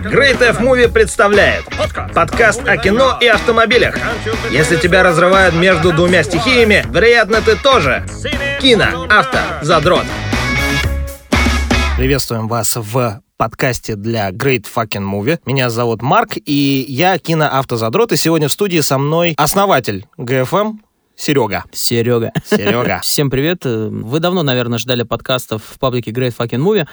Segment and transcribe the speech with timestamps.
[0.00, 1.66] Great F Movie представляет
[2.14, 3.94] подкаст о кино и автомобилях.
[4.50, 8.06] Если тебя разрывают между двумя стихиями, вероятно, ты тоже
[8.58, 10.04] кино, авто, задрот.
[11.98, 15.38] Приветствуем вас в подкасте для Great Fucking Movie.
[15.44, 20.78] Меня зовут Марк, и я киноавтозадрот, и сегодня в студии со мной основатель ГФМ,
[21.16, 21.64] Серега.
[21.72, 22.32] Серега.
[22.44, 23.00] Серега.
[23.02, 23.64] Всем привет.
[23.64, 26.86] Вы давно, наверное, ждали подкастов в паблике Great Fucking Movie.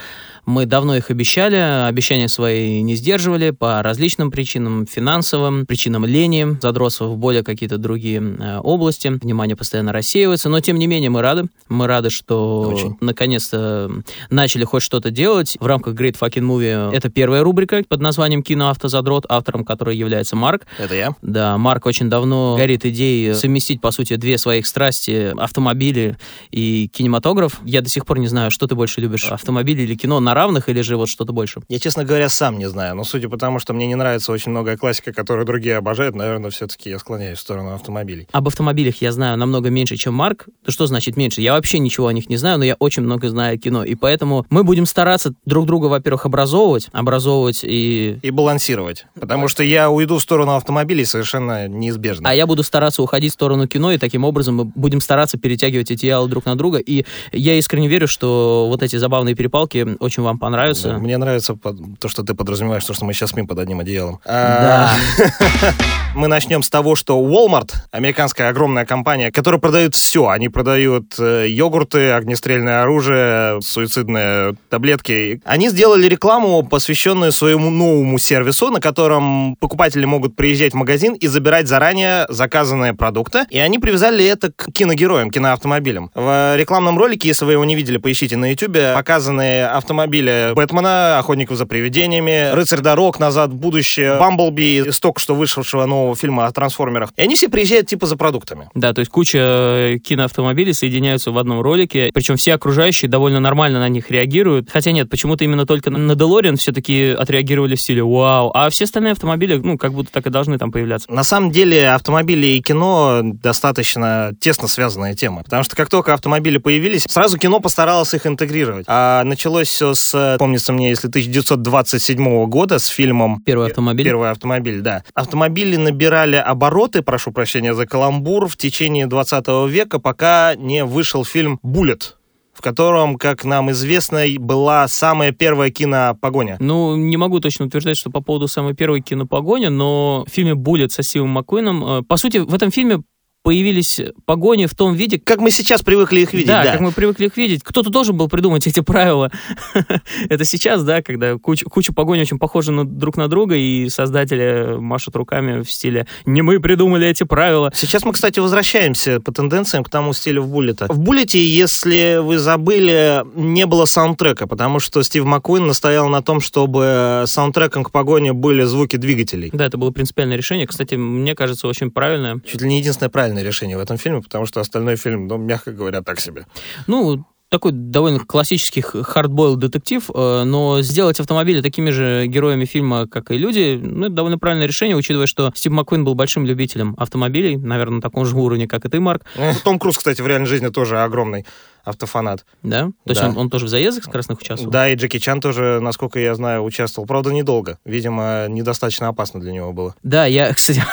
[0.46, 7.10] Мы давно их обещали, обещания свои не сдерживали по различным причинам, финансовым, причинам лени, задросов
[7.10, 9.08] в более какие-то другие э, области.
[9.08, 11.46] Внимание постоянно рассеивается, но тем не менее мы рады.
[11.68, 12.98] Мы рады, что Очень.
[13.00, 13.92] наконец-то
[14.30, 16.94] начали хоть что-то делать в рамках Great Fucking Movie.
[16.94, 20.66] Это первая рубрика под названием «Кино автозадрот», автором которой является Марк.
[20.78, 21.16] Это я.
[21.22, 26.18] Да, Марк очень давно горит идеей совместить, по сути, две своих страсти— автомобили
[26.52, 27.60] и кинематограф.
[27.64, 30.70] Я до сих пор не знаю, что ты больше любишь, автомобили или кино, на равных
[30.70, 31.62] или же вот что-то больше?
[31.70, 34.52] Я, честно говоря, сам не знаю, но судя по тому, что мне не нравится очень
[34.52, 38.28] многое классика, которую другие обожают, наверное, все-таки я склоняюсь в сторону автомобилей.
[38.32, 40.48] Об автомобилях я знаю намного меньше, чем Марк.
[40.66, 41.42] Да что значит меньше?
[41.42, 43.84] Я вообще ничего о них не знаю, но я очень много знаю о кино.
[43.84, 48.20] И поэтому мы будем стараться друг друга, во-первых, образовывать, образовывать и...
[48.22, 49.06] И балансировать.
[49.20, 52.30] Потому что я уйду в сторону автомобилей совершенно неизбежно.
[52.30, 55.92] А я буду стараться уходить в сторону кино, и таким образом мы будем стараться перетягивать
[55.92, 56.80] эти идеалы друг на друга.
[56.80, 60.98] И я искренне верю, что вот эти забавные перепалки очень вам понравятся.
[60.98, 61.56] Мне нравится
[62.00, 64.20] то, что ты подразумеваешь, то, что мы сейчас спим под одним одеялом.
[64.26, 64.92] Да.
[64.92, 65.74] А,
[66.16, 70.28] Мы начнем с того, что Walmart, американская огромная компания, которая продает все.
[70.28, 75.40] Они продают э, йогурты, огнестрельное оружие, суицидные таблетки.
[75.46, 81.28] Они сделали рекламу, посвященную своему новому сервису, на котором покупатели могут приезжать в магазин и
[81.28, 83.46] забирать заранее заказанные продукты.
[83.52, 86.12] И они привязали это к киногероям, киноавтомобилям.
[86.14, 91.58] В рекламном ролике, если вы его не видели, поищите на YouTube, показаны автомобили Бэтмена, Охотников
[91.58, 96.52] за привидениями, Рыцарь дорог, Назад в будущее, Бамблби, из только что вышедшего нового фильма о
[96.52, 97.10] трансформерах.
[97.18, 98.70] И они все приезжают типа за продуктами.
[98.76, 103.80] Да, то есть куча э, киноавтомобилей соединяются в одном ролике, причем все окружающие довольно нормально
[103.80, 104.70] на них реагируют.
[104.72, 109.14] Хотя нет, почему-то именно только на DeLorean все-таки отреагировали в стиле «Вау», а все остальные
[109.14, 111.12] автомобили, ну, как будто так и должны там появляться.
[111.12, 116.58] На самом деле автомобили и кино достаточно тесно связанная тема, потому что как только автомобили
[116.58, 118.86] появились, сразу кино постаралось их интегрировать.
[118.88, 124.06] А началось все с, помнится мне, если 1927 года с фильмом Первый автомобиль.
[124.06, 125.04] Первый автомобиль, да.
[125.14, 131.60] Автомобили набирали обороты, прошу прощения за каламбур, в течение 20 века, пока не вышел фильм
[131.64, 132.18] «Буллет»,
[132.54, 136.58] в котором, как нам известно, была самая первая кинопогоня.
[136.60, 140.92] Ну, не могу точно утверждать, что по поводу самой первой кинопогони, но в фильме «Буллет»
[140.92, 143.02] со Стивом Маккуином, э, по сути, в этом фильме
[143.50, 146.72] появились погони в том виде, Как мы сейчас привыкли их видеть, да, да.
[146.74, 147.64] как мы привыкли их видеть.
[147.64, 149.32] Кто-то должен был придумать эти правила.
[150.30, 154.78] Это сейчас, да, когда куча, куча погони очень похожи на, друг на друга, и создатели
[154.78, 157.72] машут руками в стиле «не мы придумали эти правила».
[157.74, 160.86] Сейчас мы, кстати, возвращаемся по тенденциям к тому стилю в Буллета.
[160.88, 166.40] В Буллете, если вы забыли, не было саундтрека, потому что Стив Маккуин настоял на том,
[166.40, 169.50] чтобы саундтреком к погоне были звуки двигателей.
[169.52, 170.68] Да, это было принципиальное решение.
[170.68, 172.40] Кстати, мне кажется, очень правильное.
[172.46, 175.72] Чуть ли не единственное правильное решение в этом фильме, потому что остальной фильм, ну, мягко
[175.72, 176.46] говоря, так себе.
[176.88, 183.32] Ну, такой довольно классический хардбойл детектив, э, но сделать автомобили такими же героями фильма, как
[183.32, 187.58] и люди, ну, это довольно правильное решение, учитывая, что Стив Маккуин был большим любителем автомобилей,
[187.58, 190.48] наверное, на таком же уровне, как и ты, Марк, Ну, Том Круз, кстати, в реальной
[190.48, 191.46] жизни тоже огромный
[191.84, 192.46] автофанат.
[192.64, 192.86] да?
[193.06, 193.30] То есть Да.
[193.30, 194.72] он, он тоже в заездах скоростных участвовал?
[194.72, 197.08] Да, и Джеки Чан тоже, насколько я знаю, участвовал.
[197.08, 197.78] Правда, недолго.
[197.86, 199.96] Видимо, недостаточно опасно для него было.
[200.04, 200.84] Да, я, кстати,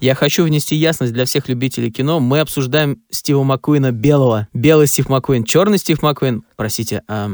[0.00, 2.20] я хочу внести ясность для всех любителей кино.
[2.20, 4.48] Мы обсуждаем Стива Маккуина белого.
[4.52, 6.42] Белый Стив Маккуин, черный Стив Маккуин.
[6.56, 7.30] Простите, а,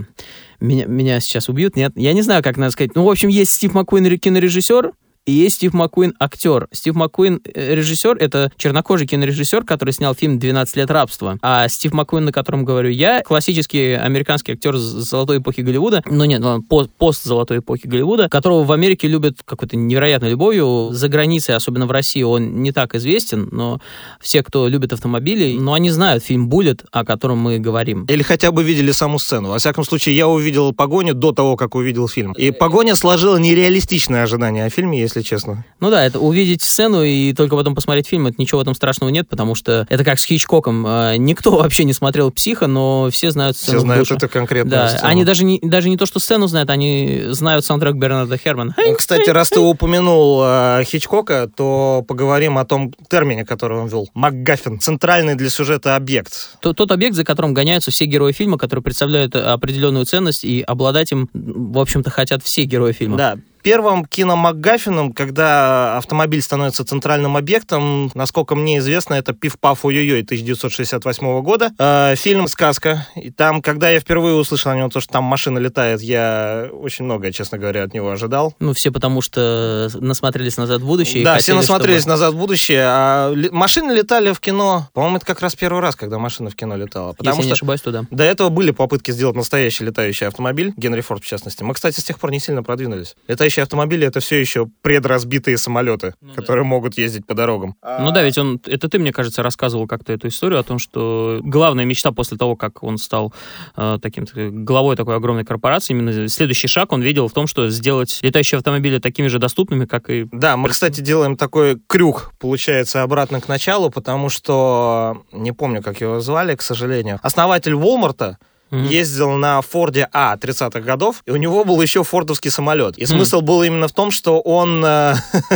[0.60, 1.76] меня, меня сейчас убьют?
[1.76, 1.92] Нет?
[1.96, 2.94] Я не знаю, как надо сказать.
[2.94, 4.92] Ну, в общем, есть Стив Маккуин ре- кинорежиссер,
[5.26, 6.68] и есть Стив Маккуин актер.
[6.70, 11.38] Стив Маккуин э, режиссер, это чернокожий кинорежиссер, который снял фильм «12 лет рабства».
[11.40, 16.40] А Стив Маккуин, на котором говорю я, классический американский актер золотой эпохи Голливуда, ну нет,
[16.40, 20.90] ну, ладно, по- пост-золотой эпохи Голливуда, которого в Америке любят какой-то невероятной любовью.
[20.92, 23.80] За границей, особенно в России, он не так известен, но
[24.20, 28.04] все, кто любит автомобили, ну, они знают фильм «Буллет», о котором мы говорим.
[28.06, 29.48] Или хотя бы видели саму сцену.
[29.48, 32.32] Во всяком случае, я увидел погоню до того, как увидел фильм.
[32.32, 35.64] И погоня сложила нереалистичное ожидание о фильме, если честно.
[35.80, 39.10] Ну да, это увидеть сцену и только потом посмотреть фильм, это ничего в этом страшного
[39.10, 40.86] нет, потому что это как с Хичкоком.
[40.86, 44.14] Э, Никто вообще не смотрел «Психа», но все знают сцену Все знают душе.
[44.16, 45.06] эту конкретную Да, сцену.
[45.08, 48.74] они даже не, даже не то, что сцену знают, они знают саундтрек Бернарда Хермана.
[48.76, 54.08] Ну, Кстати, раз ты упомянул э, Хичкока, то поговорим о том термине, который он ввел.
[54.14, 54.80] МакГаффин.
[54.80, 56.56] Центральный для сюжета объект.
[56.60, 61.12] То- Тот объект, за которым гоняются все герои фильма, которые представляют определенную ценность, и обладать
[61.12, 63.16] им, в общем-то, хотят все герои фильма.
[63.16, 63.38] Да.
[63.64, 71.70] Первым киномакгаффином, когда автомобиль становится центральным объектом, насколько мне известно, это «Пиф-паф ой-ой-ой» 1968 года.
[71.78, 73.06] Э, фильм «Сказка».
[73.16, 77.06] И там, когда я впервые услышал о нем, то, что там машина летает, я очень
[77.06, 78.54] многое, честно говоря, от него ожидал.
[78.60, 81.24] Ну, все потому что насмотрелись «Назад в будущее».
[81.24, 84.90] Да, хотели, все насмотрелись чтобы- «Назад в будущее», а ли- машины летали в кино.
[84.92, 87.14] По-моему, это как раз первый раз, когда машина в кино летала.
[87.14, 88.04] Потому Если не что ошибаюсь, то да.
[88.10, 91.62] до этого были попытки сделать настоящий летающий автомобиль, Генри Форд в частности.
[91.62, 93.16] Мы, кстати, с тех пор не сильно продвинулись.
[93.54, 96.34] Летающие автомобили— это все еще предразбитые самолеты, Ну да.
[96.34, 97.76] которые могут ездить по дорогам.
[97.82, 101.38] Ну да, ведь он, это ты, мне кажется, рассказывал как-то эту историю о том, что
[101.40, 103.32] главная мечта после того, как он стал
[103.76, 104.26] э, таким
[104.64, 108.98] главой такой огромной корпорации, именно следующий шаг он видел в том, что сделать летающие автомобили
[108.98, 110.26] такими же доступными, как и...
[110.32, 116.00] Да, мы, кстати, делаем такой крюк, получается, обратно к началу, потому что, не помню, как
[116.00, 118.34] его звали, к сожалению, основатель Walmart
[118.70, 118.88] Мгм.
[118.88, 122.98] ездил на Форде А 30-х годов, и у него был еще фордовский самолет.
[122.98, 125.14] И смысл был именно в том, что он, э,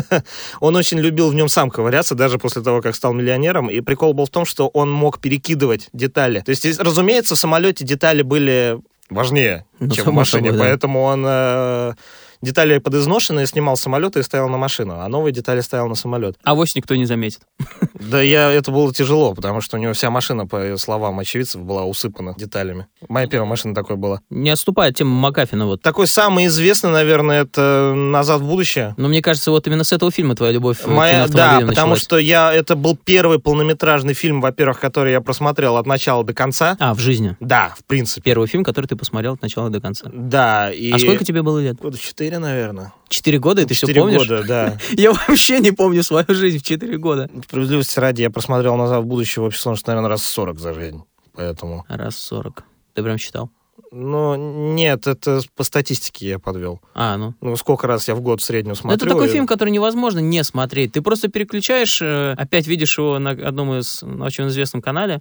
[0.61, 3.71] он очень любил в нем сам ковыряться, даже после того, как стал миллионером.
[3.71, 6.41] И прикол был в том, что он мог перекидывать детали.
[6.41, 8.79] То есть, разумеется, в самолете детали были
[9.11, 10.51] важнее, Ну, чем в машине.
[10.51, 10.65] собой, да.
[10.65, 11.95] Поэтому он э,
[12.43, 16.37] детали подизношенные снимал с самолета и ставил на машину, а новые детали ставил на самолет.
[16.45, 17.41] Авось никто не заметит.
[18.01, 21.85] Да, я, это было тяжело, потому что у него вся машина, по словам очевидцев, была
[21.85, 22.87] усыпана деталями.
[23.09, 24.21] Моя первая машина такой была.
[24.31, 25.83] Не отступая от темы Макафина, вот.
[25.83, 28.95] Такой самый известный, наверное, это «Назад в будущее».
[28.97, 31.89] Но мне кажется, вот именно с этого фильма твоя любовь к Моя, да, киноавтомобилям потому
[31.89, 32.03] началась.
[32.05, 36.77] что я, это был первый полнометражный фильм, во-первых, который я просмотрел от начала до конца.
[36.79, 37.37] А, в жизни.
[37.41, 38.23] Да, в принципе.
[38.23, 40.09] Первый фильм, который ты посмотрел от начала до конца.
[40.13, 40.93] Да, и...
[40.93, 41.77] А сколько тебе было лет?
[41.77, 41.97] Года
[42.29, 42.93] четыре, наверное.
[43.09, 44.29] Четыре года, и ты все Четыре помнишь?
[44.29, 44.79] года, да.
[44.97, 47.31] Я вообще не помню свою жизнь в четыре года.
[47.45, 51.03] Справедливости ради, я просмотрел «Назад в будущее» в общей сложности, наверное, раз 40 за жизнь.
[51.35, 51.85] Поэтому...
[51.89, 52.65] Раз сорок.
[52.95, 53.51] Ты прям считал?
[53.91, 54.35] Ну,
[54.75, 56.81] нет, это по статистике я подвел.
[56.95, 57.35] А, ну.
[57.41, 58.97] Ну, сколько раз я в год в среднем Ну, смотрю.
[58.97, 60.93] это такой и- фильм, который невозможно не смотреть.
[60.93, 65.21] Ты просто переключаешь, э, опять видишь его на одном из на очень известном канале.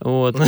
[0.00, 0.36] Вот.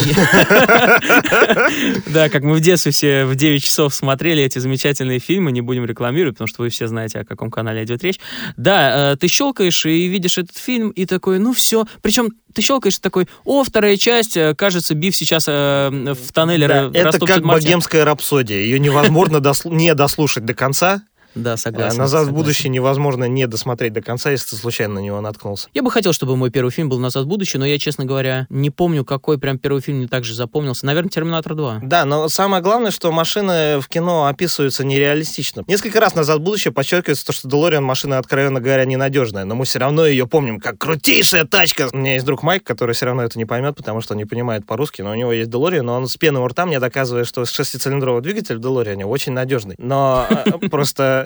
[2.06, 5.84] Да, как мы в детстве все в 9 часов смотрели эти замечательные фильмы, не будем
[5.84, 8.18] рекламировать, потому что вы все знаете, о каком канале идет речь.
[8.56, 11.86] Да, э, ты щелкаешь и видишь этот фильм, и такой, ну все.
[12.02, 16.90] Причем ты щелкаешь такой, о, вторая часть, э, кажется, Биф сейчас э, в тоннеле Да,
[16.92, 18.58] это как богемская рапсодия.
[18.58, 21.02] Ее невозможно не дослушать до конца.
[21.34, 21.98] Да, А согласен.
[21.98, 22.34] «Назад в согласен.
[22.34, 25.68] будущее» невозможно не досмотреть до конца, если ты случайно на него наткнулся.
[25.74, 28.46] Я бы хотел, чтобы мой первый фильм был «Назад в будущее», но я, честно говоря,
[28.50, 30.86] не помню, какой прям первый фильм мне так же запомнился.
[30.86, 31.80] Наверное, «Терминатор 2».
[31.82, 35.64] Да, но самое главное, что машины в кино описываются нереалистично.
[35.66, 39.64] Несколько раз «Назад в будущее» подчеркивается то, что Делориан машина, откровенно говоря, ненадежная, но мы
[39.64, 41.88] все равно ее помним как крутейшая тачка.
[41.92, 44.24] У меня есть друг Майк, который все равно это не поймет, потому что он не
[44.24, 47.26] понимает по-русски, но у него есть Делориан, но он с пеной у рта мне доказывает,
[47.26, 49.74] что шестицилиндровый двигатель в Делориане очень надежный.
[49.78, 50.68] Но э,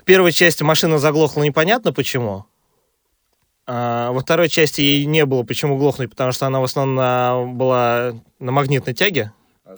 [0.01, 2.45] в первой части машина заглохла непонятно почему.
[3.67, 7.45] А во второй части ей не было почему глохнуть, потому что она в основном на-
[7.47, 9.33] была на магнитной тяге.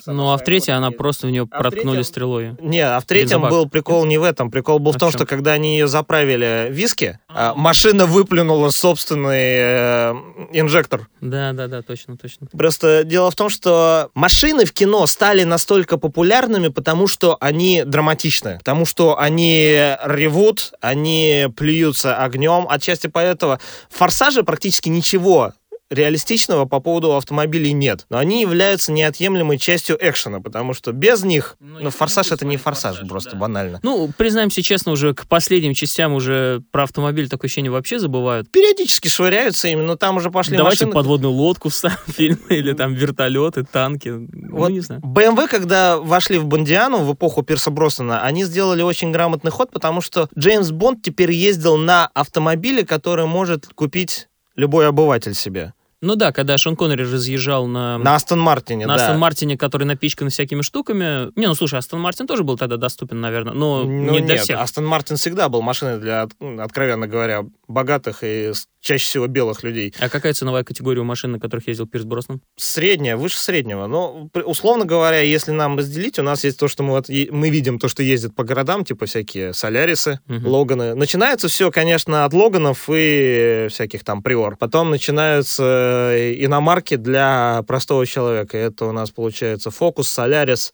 [0.07, 2.57] Ну, а в третьей она просто в нее А в проткнули третьем- стрелой.
[2.61, 3.51] Не, а в третьем Бензобак.
[3.51, 4.51] был прикол не в этом.
[4.51, 5.19] Прикол был А в в том, чем?
[5.19, 10.15] что когда они ее заправили виски, а, машина выплюнула собственный э,
[10.53, 11.09] инжектор.
[11.21, 12.47] Да, да, да, точно, точно.
[12.53, 18.59] Просто дело в том, что машины в кино стали настолько популярными, потому что они драматичны,
[18.59, 19.73] потому что они
[20.05, 22.67] ревут, они плюются огнем.
[22.69, 23.59] Отчасти поэтому
[23.91, 25.53] в «Форсаже» практически ничего
[25.91, 28.07] реалистичного по поводу автомобилей нет.
[28.11, 31.57] Но они являются неотъемлемой частью экшена, потому что без них...
[31.61, 33.39] Ну, Ну, «Форсаж» это не «Форсаж», «Форсаж», просто да.
[33.39, 33.81] банально.
[33.83, 38.51] Ну, признаемся честно, уже к последним частям уже про автомобиль такое ощущение вообще забывают.
[38.51, 40.95] Периодически швыряются ими, но там уже пошли Давайте машины...
[40.95, 44.09] подводную лодку вставим в фильм, или там вертолеты, танки.
[44.09, 45.01] Ну, Вот не знаю.
[45.03, 50.01] BMW, когда вошли в Бондиану в эпоху Пирса Броснана, они сделали очень грамотный ход, потому
[50.01, 55.73] что Джеймс Бонд теперь ездил на автомобиле, который может купить любой обыватель себе.
[56.03, 57.97] Ну да, когда Шон Коннери разъезжал на...
[57.99, 59.05] На Астон Мартине, на да.
[59.05, 61.33] Астон Мартине, который напичкан всякими штуками.
[61.39, 64.45] Не, ну слушай, Астон Мартин тоже был тогда доступен, наверное, но Ну, не для нет,
[64.45, 64.61] всех.
[64.61, 69.93] Астон Мартин всегда был машиной для, ну, откровенно говоря, богатых и чаще всего белых людей.
[69.99, 72.41] А какая ценовая категория у машин, на которых ездил Пирс Броснан?
[72.57, 73.87] Средняя, выше среднего.
[73.89, 77.79] Но, условно говоря, если нам разделить, у нас есть то, что мы, вот, мы видим,
[77.81, 80.47] то, что ездит по городам, типа всякие Солярисы, Мгм.
[80.47, 80.95] Логаны.
[80.95, 84.57] Начинается все, конечно, от Логанов и всяких там Приор.
[84.57, 88.57] Потом начинаются э, иномарки для простого человека.
[88.57, 90.73] Это у нас получается Фокус, Солярис,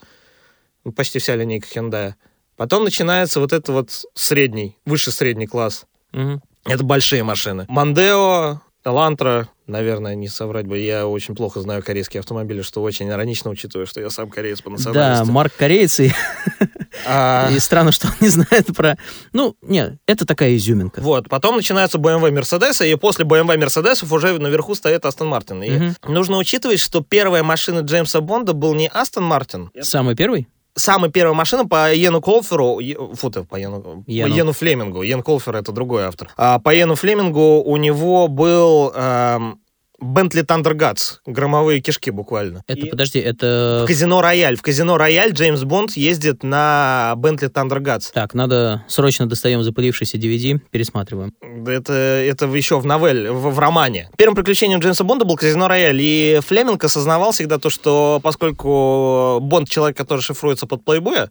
[0.85, 2.15] ну, почти вся линейка Hyundai.
[2.57, 5.87] Потом начинается вот это вот средний, выше средний класс.
[6.13, 6.43] Мгм.
[6.65, 7.67] Это большие машины.
[7.69, 10.79] Мандео, Элантра, наверное, не соврать бы.
[10.79, 14.71] Я очень плохо знаю корейские автомобили, что очень иронично, учитывая, что я сам кореец по
[14.71, 15.27] национальности.
[15.27, 16.13] Да, Марк кореец, и,
[17.07, 18.97] А, и странно, что он не знает про...
[19.33, 21.01] Ну, нет, это такая изюминка.
[21.01, 25.63] Вот, потом начинаются BMW, Mercedes, и после BMW, Mercedes уже наверху стоит Астон Мартин.
[25.63, 25.97] И Мгм.
[26.09, 29.71] нужно учитывать, что первая машина Джеймса Бонда был не Астон Мартин.
[29.81, 30.49] Самый первый?
[30.75, 32.81] Самая первая машина по Йену Колферу,
[33.15, 34.35] фу ты, по Йену, по Йену.
[34.35, 36.31] Йену Флемингу, Йен Колфер это другой автор.
[36.37, 39.61] А по Йену Флемингу у него был эм,
[40.03, 42.63] Bentley Thunderguts, громовые кишки буквально.
[42.67, 43.83] Это, И подожди, это...
[43.85, 44.57] в казино Рояль.
[44.57, 48.11] В казино Рояль Джеймс Бонд ездит на Bentley Thunderguts.
[48.11, 51.33] Так, надо срочно достаем запылившийся DVD, пересматриваем.
[51.67, 54.11] Это, это еще в новелле, в, в романе.
[54.19, 59.69] Первым приключением Джеймса Бонда был казино Рояль, и Флеминг осознавал всегда то, что поскольку Бонд
[59.69, 61.31] человек, который шифруется под плейбоя,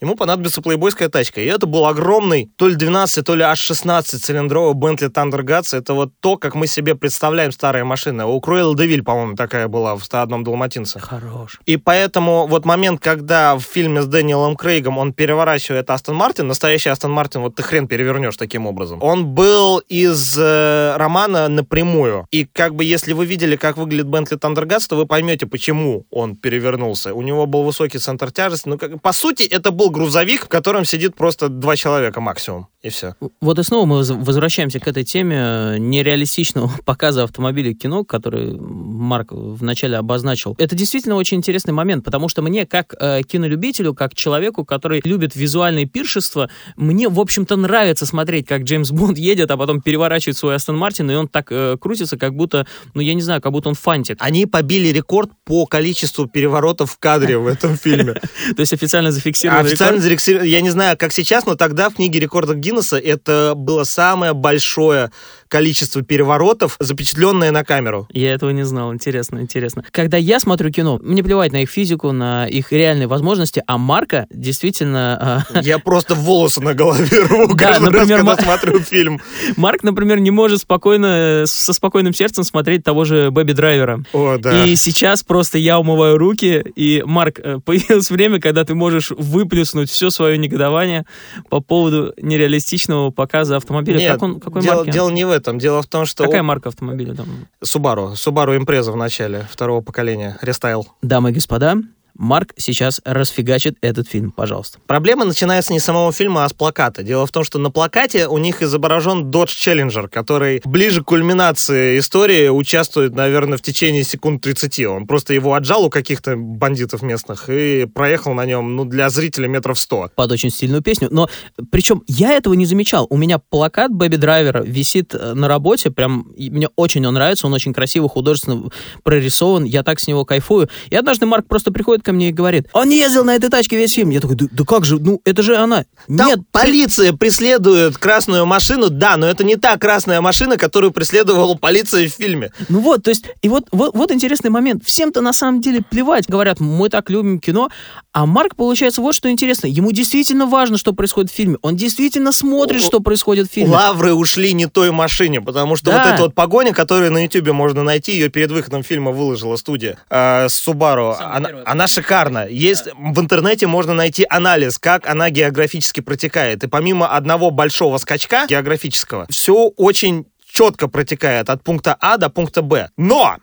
[0.00, 1.40] ему понадобится плейбойская тачка.
[1.40, 5.76] И это был огромный, то ли 12, то ли аж 16 цилиндровый Bentley Thunderguts.
[5.76, 8.24] Это вот то, как мы себе представляем старые машины.
[8.24, 11.00] У Круэлла Девиль, по-моему, такая была в 101 Далматинце.
[11.00, 11.60] Хорош.
[11.66, 16.90] И поэтому вот момент, когда в фильме с Дэниелом Крейгом он переворачивает Астон Мартин, настоящий
[16.90, 19.02] Астон Мартин, вот ты хрен перевернешь таким образом.
[19.02, 22.26] Он был из э, романа напрямую.
[22.30, 26.36] И как бы если вы видели, как выглядит Бентли Тандергатс, то вы поймете, почему он
[26.36, 27.14] перевернулся.
[27.14, 28.68] У него был высокий центр тяжести.
[28.68, 32.68] Ну, как, по сути, это был грузовик, в котором сидит просто два человека максимум.
[32.80, 33.16] И все.
[33.40, 38.56] Вот и снова мы воз- возвращаемся к этой теме э, нереалистичного показа автомобилей кино, который
[38.56, 40.54] Марк вначале обозначил.
[40.58, 45.34] Это действительно очень интересный момент, потому что мне, как э, кинолюбителю, как человеку, который любит
[45.34, 50.54] визуальные пиршества, мне, в общем-то, нравится смотреть, как Джеймс Бонд едет, а потом переворачивает свой
[50.54, 53.70] Астон Мартин, и он так э, крутится, как будто, ну, я не знаю, как будто
[53.70, 54.18] он фантик.
[54.20, 58.14] Они побили рекорд по количеству переворотов в кадре в этом фильме.
[58.14, 62.20] То есть официально зафиксирован Официально зарегистрировано, я не знаю, как сейчас, но тогда в книге
[62.20, 65.10] рекордов Гиннесса это было самое большое
[65.48, 68.06] количество переворотов, запечатленное на камеру.
[68.12, 68.92] Я этого не знал.
[68.92, 69.84] Интересно, интересно.
[69.90, 74.26] Когда я смотрю кино, мне плевать на их физику, на их реальные возможности, а Марка
[74.30, 75.44] действительно...
[75.54, 79.20] а, Я просто волосы на голове рву Да, раз, когда смотрю фильм.
[79.56, 84.02] Марк, например, не может спокойно, со спокойным сердцем смотреть того же Бэби Драйвера.
[84.12, 84.64] О, да.
[84.64, 89.90] И сейчас просто я умываю руки, и, Марк, э, появилось время, когда ты можешь выплеснуть
[89.90, 91.04] все свое негодование
[91.48, 93.98] по поводу нереалистичного показа автомобиля.
[93.98, 94.90] Нет, как он, какой дело, марки?
[94.90, 95.58] дело не в этом.
[95.58, 96.24] Дело в том, что...
[96.24, 97.26] Какая марка автомобиля там?
[97.62, 98.12] Subaru.
[98.12, 100.36] Subaru Impreza в начале второго поколения.
[100.42, 100.86] Рестайл.
[101.02, 101.76] Дамы и господа,
[102.18, 104.80] Марк сейчас расфигачит этот фильм, пожалуйста.
[104.86, 107.04] Проблема начинается не с самого фильма, а с плаката.
[107.04, 111.98] Дело в том, что на плакате у них изображен Dodge Challenger, который ближе к кульминации
[112.00, 114.80] истории участвует, наверное, в течение секунд 30.
[114.86, 119.46] Он просто его отжал у каких-то бандитов местных и проехал на нем, ну, для зрителя
[119.46, 120.10] метров 100.
[120.16, 121.08] под очень стильную песню.
[121.12, 121.28] Но
[121.70, 123.06] причем я этого не замечал.
[123.10, 127.54] У меня плакат Бэби Драйвера висит э, на работе, прям мне очень он нравится, он
[127.54, 128.70] очень красиво, художественно
[129.04, 130.68] прорисован, я так с него кайфую.
[130.90, 133.76] И однажды Марк просто приходит ко мне и говорит, он не ездил на этой тачке
[133.76, 134.08] весь фильм.
[134.08, 135.84] Я такой, да, да как же, ну это же она.
[136.06, 141.54] Там Нет, полиция преследует красную машину, да, но это не та красная машина, которую преследовала
[141.54, 142.50] полиция в фильме.
[142.70, 144.84] Ну вот, то есть, и вот, вот, вот интересный момент.
[144.86, 146.26] Всем-то на самом деле плевать.
[146.28, 147.68] Говорят, мы так любим кино.
[148.12, 149.66] А Марк, получается, вот что интересно.
[149.66, 151.58] Ему действительно важно, что происходит в фильме.
[151.60, 153.70] Он действительно смотрит, О, что происходит в фильме.
[153.70, 155.98] Лавры ушли не той машине, потому что Да.
[155.98, 159.98] вот эта вот погоня, которую на Ютубе можно найти, ее перед выходом фильма выложила студия
[160.08, 161.14] э, с Subaru.
[161.20, 162.46] Она, она шикарна.
[162.48, 166.64] Есть в интернете можно найти анализ, как она географически протекает.
[166.64, 172.62] И помимо одного большого скачка географического, все очень четко протекает от пункта А до пункта
[172.62, 172.90] Б.
[172.96, 173.36] Но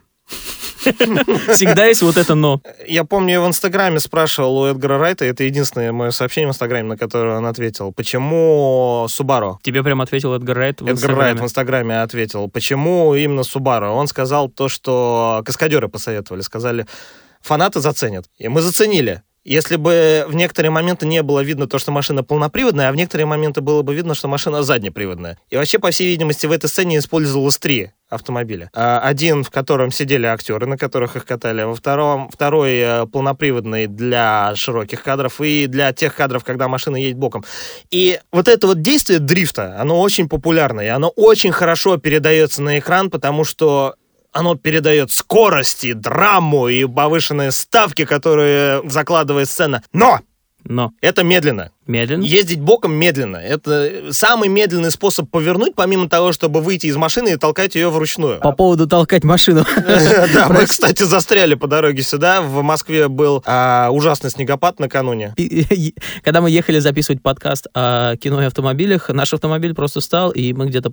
[1.53, 2.62] Всегда есть вот это но.
[2.88, 6.89] я помню, я в Инстаграме спрашивал у Эдгара Райта, это единственное мое сообщение в Инстаграме,
[6.89, 9.55] на которое он ответил, почему Subaru?
[9.63, 13.89] Тебе прям ответил Эдгар Райт в Эдгар Райт в Инстаграме ответил, почему именно Subaru.
[13.89, 16.85] Он сказал то, что каскадеры посоветовали, сказали,
[17.46, 18.25] фанаты заценят.
[18.38, 19.22] И мы заценили.
[19.44, 23.28] Если бы в некоторые моменты не было видно то, что машина полноприводная, а в некоторые
[23.28, 25.38] моменты было бы видно, что машина заднеприводная.
[25.52, 28.72] И вообще, по всей видимости, в этой сцене использовалось три автомобиля.
[28.74, 33.86] А, Один, в котором сидели актеры, на которых их катали, во втором, второй э, полноприводный
[33.86, 37.46] для широких кадров и для тех кадров, когда машина едет боком.
[37.92, 42.80] И вот это вот действие дрифта, оно очень популярное, и оно очень хорошо передается на
[42.80, 43.94] экран, потому что
[44.36, 49.82] оно передает скорости, драму и повышенные ставки, которые закладывает сцена.
[49.94, 50.20] Но
[50.65, 50.92] Но.
[51.00, 51.72] это медленно.
[51.88, 52.24] Медленно?
[52.24, 53.38] Ездить боком медленно.
[53.38, 58.39] Это самый медленный способ повернуть, помимо того, чтобы выйти из машины и толкать ее вручную.
[58.39, 59.65] По поводу толкать машину.
[60.34, 62.42] Да, мы, кстати, застряли по дороге сюда.
[62.42, 65.34] В Москве был а, ужасный снегопад накануне.
[66.24, 70.68] Когда мы ехали записывать подкаст о кино и автомобилях, наш автомобиль просто стал, и мы
[70.68, 70.92] где-то,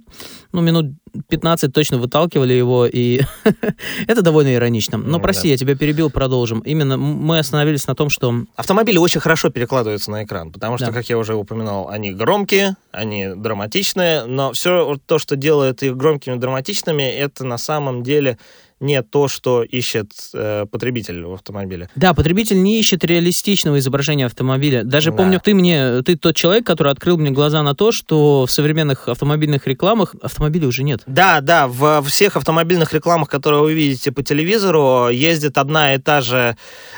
[0.53, 0.87] ну, минут
[1.29, 3.23] 15 точно выталкивали его, и
[4.07, 4.99] это довольно иронично.
[4.99, 6.61] Но прости, я тебя перебил, продолжим.
[6.61, 8.45] Именно мы остановились на том, что...
[8.57, 13.29] Автомобили очень хорошо перекладываются на экран, потому что, как я уже упоминал, они громкие, они
[13.35, 18.39] драматичные, но все то, что делает их громкими и драматичными, это на самом деле
[18.83, 21.89] не то, что ищет э, потребитель в автомобиле.
[21.95, 24.83] Да, потребитель не ищет реалистичного изображения автомобиля.
[24.83, 25.17] Даже да.
[25.17, 29.09] помню, ты мне, ты тот человек, который открыл мне глаза на то, что в современных
[29.09, 31.03] автомобильных рекламах автомобилей уже нет.
[31.07, 36.21] Да, да, в всех автомобильных рекламах, которые вы видите по телевизору, ездит одна и та
[36.21, 36.57] же,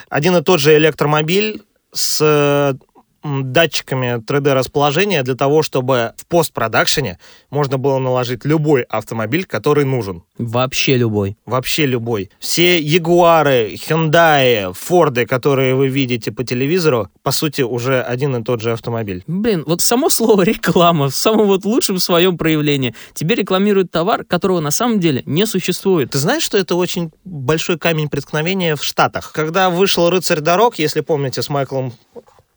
[0.08, 1.62] один и тот же электромобиль
[1.92, 2.76] с
[3.24, 7.18] датчиками 3D-расположения для того, чтобы в постпродакшене
[7.50, 10.22] можно было наложить любой автомобиль, который нужен.
[10.36, 11.36] Вообще любой.
[11.46, 12.30] Вообще любой.
[12.38, 18.60] Все Ягуары, Hyundai, Форды, которые вы видите по телевизору, по сути, уже один и тот
[18.60, 19.24] же автомобиль.
[19.26, 22.94] Блин, вот само слово реклама в самом вот лучшем своем проявлении.
[23.14, 26.10] Тебе рекламируют товар, которого на самом деле не существует.
[26.10, 29.32] Ты знаешь, что это очень большой камень преткновения в Штатах?
[29.32, 31.92] Когда вышел «Рыцарь дорог», если помните, с Майклом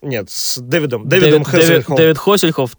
[0.01, 1.09] нет, с Дэвидом.
[1.09, 2.77] Дэвидом Дэвид, Дэвид Хосельхов.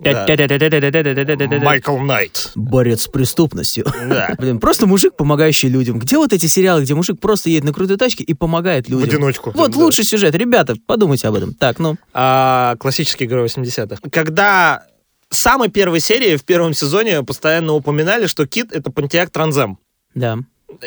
[1.64, 2.52] Майкл Найт.
[2.54, 3.86] Борец с преступностью.
[4.08, 4.34] Да.
[4.38, 5.98] Блин, просто мужик, помогающий людям.
[5.98, 9.08] Где вот эти сериалы, где мужик просто едет на крутой тачке и помогает людям?
[9.08, 9.50] В одиночку.
[9.54, 9.78] Вот да.
[9.78, 10.34] лучший сюжет.
[10.36, 11.54] Ребята, подумайте об этом.
[11.54, 11.96] Так, ну.
[12.12, 14.00] А, классический герой 80-х.
[14.10, 14.84] Когда
[15.28, 19.76] самой первой серии в первом сезоне постоянно упоминали, что Кит— это Pontiac Trans
[20.14, 20.38] Да.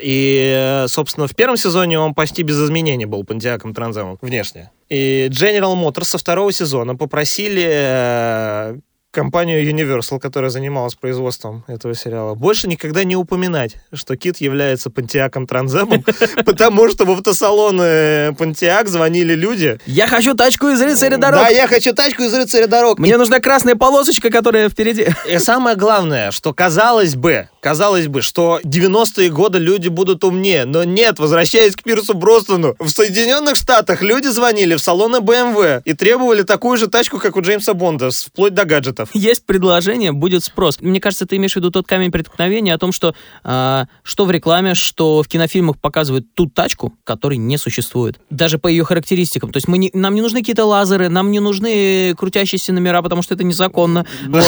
[0.01, 4.71] И, собственно, в первом сезоне он почти без изменений был Pontiacом Трансамом внешне.
[4.89, 8.77] И General Motors со второго сезона попросили э,
[9.11, 15.45] компанию Universal, которая занималась производством этого сериала, больше никогда не упоминать, что Кит является Пантиаком
[15.45, 16.03] Транземом,
[16.45, 19.79] потому что в автосалоны Пантиак звонили люди.
[19.85, 21.41] Я хочу тачку из рыцаря дорог.
[21.41, 22.99] Да, я хочу тачку из рыцаря дорог.
[22.99, 25.07] Мне нужна красная полосочка, которая впереди.
[25.29, 30.83] И самое главное, что казалось бы, казалось бы, что 90-е годы люди будут умнее, но
[30.83, 36.41] нет, возвращаясь к Пирсу Бростону, в Соединенных Штатах люди звонили в салоны BMW и требовали
[36.41, 39.09] такую же тачку, как у Джеймса Бонда, вплоть до гаджетов.
[39.13, 40.81] Есть предложение, будет спрос.
[40.81, 43.13] Мне кажется, ты имеешь в виду тот камень преткновения о том, что
[43.43, 48.19] э, что в рекламе, что в кинофильмах показывают ту тачку, которой не существует.
[48.31, 49.51] Даже по ее характеристикам.
[49.51, 53.21] То есть мы не, нам не нужны какие-то лазеры, нам не нужны крутящиеся номера, потому
[53.21, 54.05] что это незаконно.
[54.27, 54.43] Вот.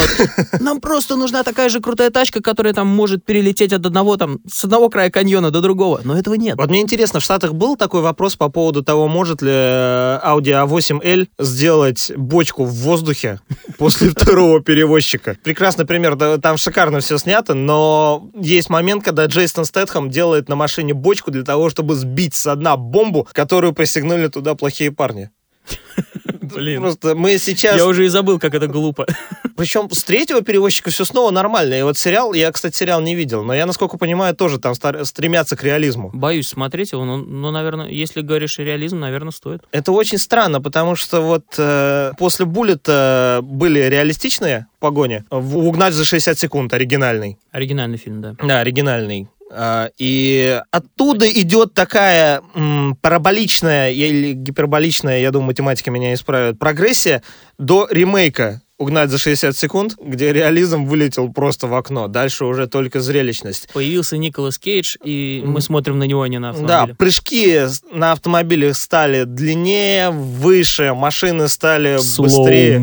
[0.59, 4.63] Нам просто нужна такая же крутая тачка, которая там может перелететь от одного там, с
[4.63, 5.99] одного края каньона до другого.
[6.03, 6.57] Но этого нет.
[6.57, 11.27] Вот мне интересно, в Штатах был такой вопрос по поводу того, может ли Audi A8L
[11.39, 13.39] сделать бочку в воздухе
[13.77, 15.37] после второго второго перевозчика.
[15.43, 20.93] Прекрасный пример, там шикарно все снято, но есть момент, когда Джейсон Стэтхэм делает на машине
[20.93, 25.29] бочку для того, чтобы сбить с дна бомбу, которую присягнули туда плохие парни.
[26.43, 26.81] Блин.
[26.81, 27.77] Просто мы сейчас...
[27.77, 29.05] Я уже и забыл, как это глупо.
[29.55, 31.79] Причем с третьего перевозчика все снова нормально.
[31.79, 35.55] И вот сериал, я, кстати, сериал не видел, но я, насколько понимаю, тоже там стремятся
[35.55, 36.09] к реализму.
[36.13, 39.63] Боюсь смотреть его, но, ну, наверное, если говоришь реализм, наверное, стоит.
[39.71, 45.23] Это очень странно, потому что вот э, после Буллета были реалистичные погони.
[45.29, 47.37] «Угнать за 60 секунд» оригинальный.
[47.51, 48.35] Оригинальный фильм, да.
[48.41, 49.29] Да, оригинальный.
[49.55, 57.21] А, и оттуда идет такая м, параболичная или гиперболичная, я думаю, математика меня исправит, прогрессия
[57.59, 62.07] до ремейка угнать за 60 секунд, где реализм вылетел просто в окно.
[62.07, 63.69] Дальше уже только зрелищность.
[63.73, 66.87] Появился Николас Кейдж, и мы смотрим на него, а не на автомобиле.
[66.87, 72.81] Да, прыжки на автомобилях стали длиннее, выше, машины стали быстрее.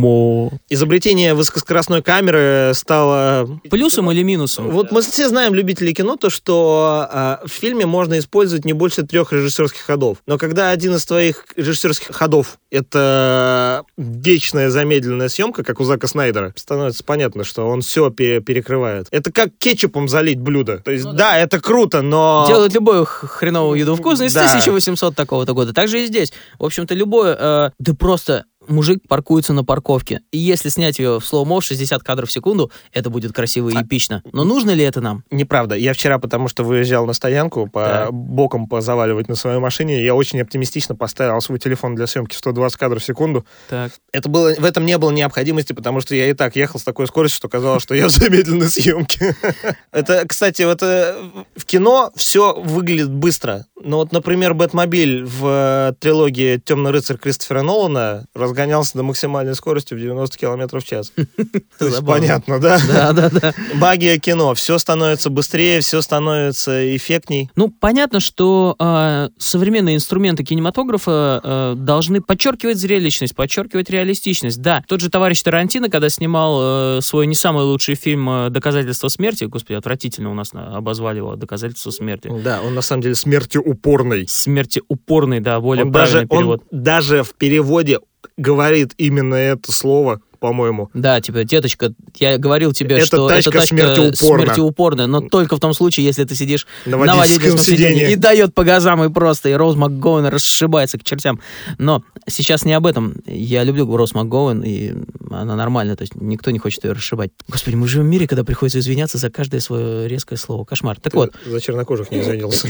[0.68, 3.60] Изобретение высокоскоростной камеры стало...
[3.70, 4.70] Плюсом или минусом?
[4.70, 9.02] Вот мы все знаем, любители кино, то, что э, в фильме можно использовать не больше
[9.02, 10.18] трех режиссерских ходов.
[10.26, 16.52] Но когда один из твоих режиссерских ходов— это вечная замедленная съемка, как у Зака Снайдера,
[16.56, 19.08] становится понятно, что он все пере перекрывает.
[19.10, 20.78] Это как кетчупом залить блюдо.
[20.78, 21.32] То есть, ну, да.
[21.32, 22.44] да, это круто, но...
[22.46, 24.46] Делают любую хреновую еду вкусной с да.
[24.46, 25.72] 1800 такого-то года.
[25.72, 26.32] Так же и здесь.
[26.60, 27.36] В общем-то, любое...
[27.38, 30.20] Э, да просто мужик паркуется на парковке.
[30.30, 33.76] И если снять ее в слоумо в 60 кадров в секунду, это будет красиво и
[33.76, 33.82] а...
[33.82, 34.22] эпично.
[34.32, 35.24] Но нужно ли это нам?
[35.30, 35.74] Неправда.
[35.74, 38.12] Я вчера, потому что выезжал на стоянку, по так.
[38.12, 42.78] боком позаваливать на своей машине, я очень оптимистично поставил свой телефон для съемки в 120
[42.78, 43.44] кадров в секунду.
[43.68, 43.92] Так.
[44.12, 47.06] Это было, в этом не было необходимости, потому что я и так ехал с такой
[47.06, 49.36] скоростью, что казалось, что я в замедленной съемке.
[49.92, 51.16] Это, кстати, вот э,
[51.56, 53.66] в кино все выглядит быстро.
[53.82, 59.54] Но вот, например, Бэтмобиль в э, трилогии «Темный рыцарь» Кристофера Нолана, разгадка разгонялся до максимальной
[59.54, 61.12] скорости в 90 км в час.
[62.06, 62.78] Понятно, да?
[62.86, 63.54] Да, да, да.
[63.74, 64.54] Магия кино.
[64.54, 67.50] Все становится быстрее, все становится эффектней.
[67.56, 74.60] Ну, понятно, что э, современные инструменты кинематографа э, должны подчеркивать зрелищность, подчеркивать реалистичность.
[74.60, 79.44] Да, тот же товарищ Тарантино, когда снимал э, свой не самый лучший фильм «Доказательство смерти»,
[79.44, 82.30] господи, отвратительно у нас на- обозвали его «Доказательство смерти».
[82.44, 84.26] Да, он на самом деле смерти упорный.
[84.28, 86.62] Смерти упорный, да, более Он даже, правильный перевод.
[86.70, 87.98] он даже в переводе
[88.40, 90.90] говорит именно это слово, по-моему.
[90.94, 94.44] Да, типа, деточка, я говорил тебе, Эта что тачка эта тачка смертеупорна.
[94.46, 98.12] смертеупорная, но только в том случае, если ты сидишь На на водительском водительском сиденье сиденье.
[98.12, 101.40] и дает по газам и просто, и Роуз МакГоуэн расшибается к чертям.
[101.78, 103.14] Но сейчас не об этом.
[103.26, 104.94] Я люблю Роуз МакГоуэн, и
[105.30, 107.30] она нормальная, то есть никто не хочет ее расшибать.
[107.48, 110.64] Господи, мы живем в мире, когда приходится извиняться за каждое свое резкое слово.
[110.64, 110.98] Кошмар.
[111.00, 112.66] Так вот, Ты За чернокожих не извинился.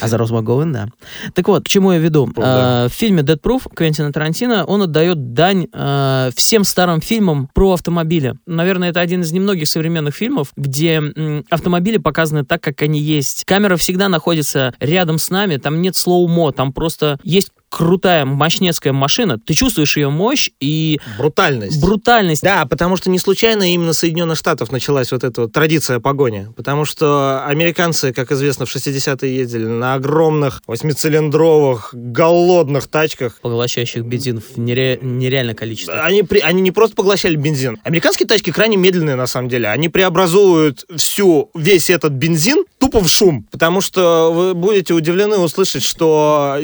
[0.00, 0.88] А за Роуз МакГоуэн, да.
[1.34, 2.30] Так вот, к чему я веду?
[2.36, 5.66] Э, В фильме «Dead Proof» Квентина Тарантино он отдает дань
[6.00, 8.34] э, всем старым фильмам про автомобили.
[8.46, 11.02] Наверное, это один из немногих современных фильмов, где
[11.50, 13.44] автомобили показаны так, как они есть.
[13.44, 19.38] Камера всегда находится рядом с нами, там нет слоумо, там просто есть крутая, мощнецкая машина,
[19.38, 21.80] ты чувствуешь ее мощь и Брутальность.
[21.80, 22.42] брутальность.
[22.42, 26.48] Да, потому что не случайно именно Соединенных Штатов началась вот эта вот традиция погони.
[26.56, 33.38] Потому что американцы, как известно, в 60-е ездили на огромных восьмицилиндровых, голодных тачках.
[33.40, 36.04] поглощающих бензин в нере- нереальное количество.
[36.04, 37.78] Они, при- они не просто поглощали бензин.
[37.84, 39.68] Американские тачки крайне медленные, на самом деле.
[39.68, 43.46] Они преобразуют всю, весь этот бензин тупо в шум.
[43.50, 46.58] Потому что вы будете удивлены услышать, что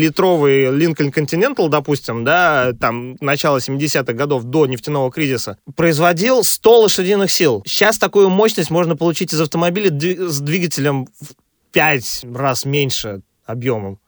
[0.00, 7.30] 7-8-литровый Lincoln Continental, допустим, да, там, начало 70-х годов до нефтяного кризиса, производил 100 лошадиных
[7.30, 7.62] сил.
[7.66, 11.34] Сейчас такую мощность можно получить из автомобиля с двигателем в
[11.72, 13.98] 5 раз меньше объемом.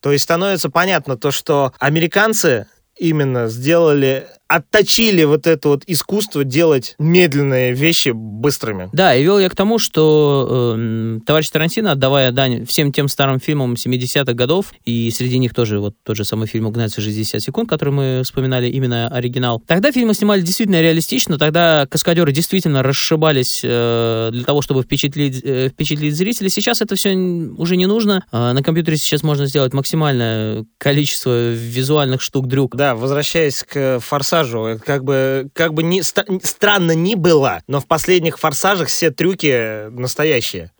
[0.00, 6.94] То есть становится понятно то, что американцы именно сделали, отточили вот это вот искусство делать
[6.98, 8.88] медленные вещи быстрыми.
[8.92, 13.40] Да, и вел я к тому, что э, товарищ Тарантино, отдавая дань всем тем старым
[13.40, 17.68] фильмам 70-х годов, и среди них тоже вот тот же самый фильм «Угнаться 60 секунд»,
[17.68, 19.60] который мы вспоминали, именно оригинал.
[19.66, 25.70] Тогда фильмы снимали действительно реалистично, тогда каскадеры действительно расшибались э, для того, чтобы впечатлить, э,
[25.70, 26.50] впечатлить зрителей.
[26.50, 28.24] Сейчас это все уже не нужно.
[28.30, 32.76] Э, на компьютере сейчас можно сделать максимальное количество визуальных штук-дрюк.
[32.76, 34.43] Да, возвращаясь к «Форсажу»,
[34.84, 40.70] как бы, как бы ни, странно ни было, но в последних «Форсажах» все трюки настоящие.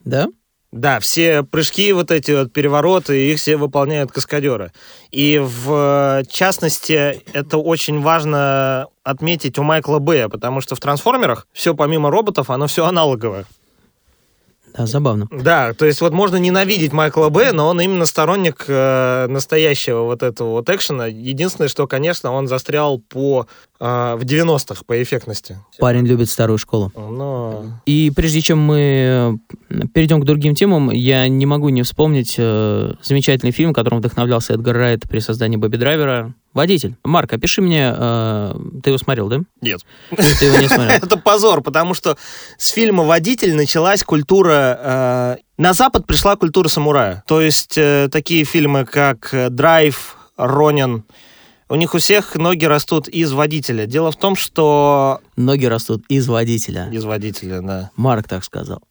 [0.00, 0.28] Да?
[0.72, 4.72] Да, все прыжки, вот эти вот перевороты, их все выполняют каскадеры.
[5.12, 11.76] И в частности, это очень важно отметить у Майкла Бэя, потому что в «Трансформерах» все
[11.76, 13.46] помимо роботов, оно все аналоговое.
[14.76, 15.28] Да, забавно.
[15.30, 20.24] Да, то есть вот можно ненавидеть Майкла Бэя, но он именно сторонник э, настоящего вот
[20.24, 21.06] этого вот экшена.
[21.06, 23.46] Единственное, что, конечно, он застрял по
[23.84, 25.58] в 90-х по эффектности.
[25.78, 26.90] Парень любит старую школу.
[26.96, 27.64] Но...
[27.84, 28.78] И прежде чем мы
[29.68, 34.54] э, перейдем к другим темам, я не могу не вспомнить э, замечательный фильм, которым вдохновлялся
[34.54, 36.32] Эдгар Райт при создании Бобби Драйвера.
[36.54, 36.96] «Водитель».
[37.04, 37.92] Марк, опиши мне...
[37.94, 39.40] э, ты его смотрел, да?
[39.60, 39.80] Нет.
[40.38, 40.88] Ты его не смотрел.
[41.02, 42.16] Это позор, потому что
[42.56, 44.78] с фильма «Водитель» началась культура...
[44.80, 47.22] э, на Запад пришла культура самурая.
[47.26, 51.04] То есть э, такие фильмы, как «Драйв», «Ронин»,
[51.68, 53.86] у них у всех ноги растут из водителя.
[53.86, 55.20] Дело в том, что...
[55.36, 56.88] Ноги растут из водителя.
[56.92, 57.90] Из водителя, да.
[57.96, 58.82] Марк так сказал.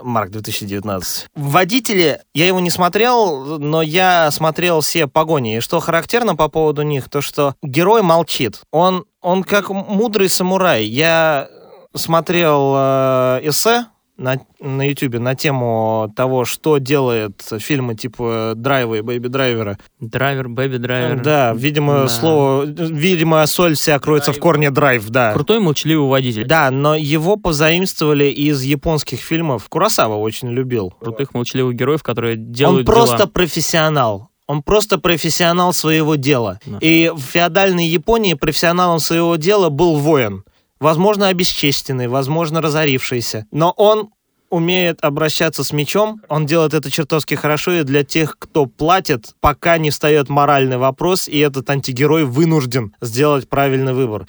[0.00, 1.26] Марк 2019.
[1.34, 5.58] Водители, я его не смотрел, но я смотрел все погони.
[5.58, 8.62] И что характерно по поводу них, то что герой молчит.
[8.72, 10.84] Он, он как мудрый самурай.
[10.84, 11.48] Я
[11.94, 13.86] смотрел э, эссе
[14.18, 19.78] на, на YouTube на тему того, что делает фильмы типа Драйва и Baby Driver а.
[20.00, 21.20] Driver, Baby Driver.
[21.22, 22.08] Да, видимо, Да.
[22.08, 25.32] слово, видимо, соль вся кроется в корне драйв, да.
[25.32, 26.46] Крутой молчаливый водитель.
[26.46, 29.68] Да, но его позаимствовали из японских фильмов.
[29.68, 30.92] Куросава очень любил.
[31.00, 33.26] Крутых молчаливых героев, которые делают Он просто дела.
[33.28, 34.28] профессионал.
[34.46, 36.58] Он просто профессионал своего дела.
[36.66, 36.78] Да.
[36.80, 40.44] И в феодальной Японии профессионалом своего дела был воин.
[40.82, 43.46] Возможно, обесчестенный, возможно, разорившийся.
[43.52, 44.10] Но он
[44.50, 49.78] умеет обращаться с мечом, он делает это чертовски хорошо, и для тех, кто платит, пока
[49.78, 54.26] не встает моральный вопрос, и этот антигерой вынужден сделать правильный выбор.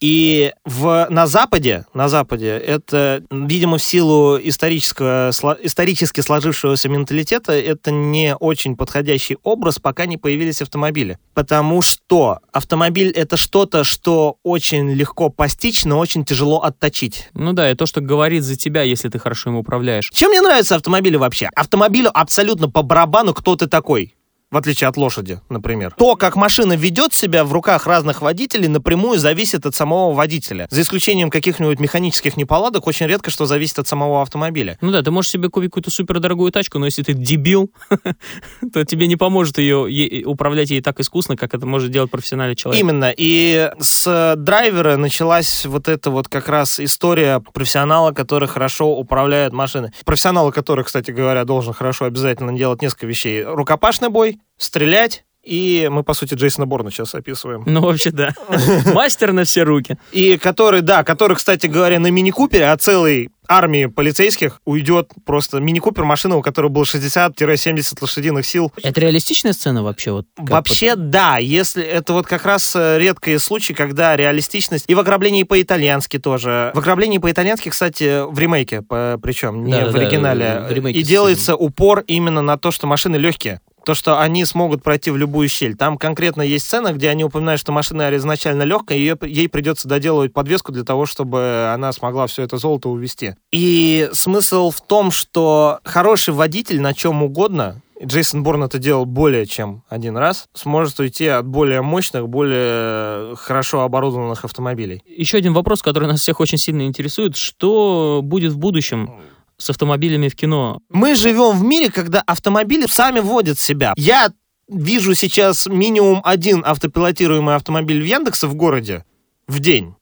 [0.00, 7.52] И в, на Западе, на Западе, это, видимо, в силу исторического, сло- исторически сложившегося менталитета,
[7.52, 11.18] это не очень подходящий образ, пока не появились автомобили.
[11.34, 17.30] Потому что автомобиль— это что-то, что очень легко постичь, но очень тяжело отточить.
[17.32, 20.10] Ну да, и то, что говорит за тебя, если ты хорошо им управляешь.
[20.12, 21.48] Чем мне нравятся автомобили вообще?
[21.54, 24.15] Автомобилю абсолютно по барабану, кто ты такой.
[24.50, 25.92] В отличие от лошади, например.
[25.98, 30.68] То, как машина ведет себя в руках разных водителей, напрямую зависит от самого водителя.
[30.70, 34.78] За исключением каких-нибудь механических неполадок, очень редко что зависит от самого автомобиля.
[34.80, 37.72] Ну да, ты можешь себе купить какую-то супердорогую тачку, но если ты дебил,
[38.72, 42.80] то тебе не поможет ее управлять ей так искусно, как это может делать профессиональный человек.
[42.80, 43.12] Именно.
[43.16, 49.90] И с драйвера началась вот эта вот как раз история профессионала, который хорошо управляет машиной.
[50.04, 53.42] Профессионала, который, кстати говоря, должен хорошо обязательно делать несколько вещей.
[53.42, 57.62] Рукопашный бой, стрелять, и мы, по сути, Джейсона Борна сейчас описываем.
[57.66, 58.34] Ну, вообще, да.
[58.92, 59.96] Мастер на все руки.
[60.10, 66.02] И который, да, который, кстати говоря, на мини-купере, а целый армии полицейских уйдет просто мини-купер,
[66.02, 68.72] машина, у которой было 60-70 лошадиных сил.
[68.82, 70.10] Это реалистичная сцена вообще?
[70.10, 71.10] Вот вообще, вот?
[71.10, 71.38] да.
[71.38, 74.86] Если это вот как раз э, редкие случаи, когда реалистичность...
[74.88, 76.72] И в «Ограблении по-итальянски» тоже.
[76.74, 80.66] В «Ограблении по-итальянски», кстати, в ремейке, по, причем, не да, в оригинале.
[80.68, 84.82] Да, в и делается упор именно на то, что машины легкие то, что они смогут
[84.82, 85.76] пройти в любую щель.
[85.76, 90.32] Там конкретно есть сцена, где они упоминают, что машина изначально легкая, ее, ей придется доделывать
[90.32, 93.36] подвеску для того, чтобы она смогла все это золото увезти.
[93.52, 99.46] И смысл в том, что хороший водитель на чем угодно, Джейсон Борн это делал более
[99.46, 105.00] чем один раз, сможет уйти от более мощных, более хорошо оборудованных автомобилей.
[105.06, 107.36] Еще один вопрос, который нас всех очень сильно интересует.
[107.36, 109.12] Что будет в будущем?
[109.58, 110.80] С автомобилями в кино.
[110.90, 113.92] Мы живем в мире, когда автомобили сами водят себя.
[113.96, 114.30] Я
[114.68, 119.04] вижу сейчас минимум один автопилотируемый автомобиль в Яндексе в городе
[119.48, 119.95] в день.